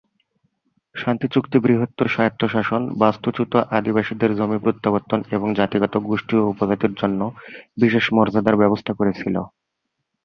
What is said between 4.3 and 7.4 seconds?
জমি প্রত্যাবর্তন এবং জাতিগত গোষ্ঠী ও উপজাতির জন্য